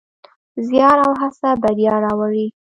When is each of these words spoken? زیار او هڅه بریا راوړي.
زیار 0.67 0.97
او 1.05 1.11
هڅه 1.21 1.49
بریا 1.61 1.95
راوړي. 2.05 2.45